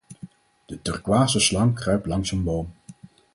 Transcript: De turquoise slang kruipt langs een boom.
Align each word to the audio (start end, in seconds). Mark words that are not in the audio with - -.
De 0.69 0.81
turquoise 0.85 1.37
slang 1.39 1.73
kruipt 1.75 2.07
langs 2.07 2.31
een 2.31 2.43
boom. 2.43 2.67